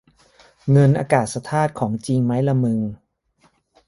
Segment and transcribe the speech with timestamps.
[0.71, 2.79] เงินอากาศธาตุของจริงมั้ยล่ะมึง